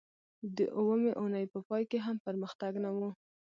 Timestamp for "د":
0.57-0.57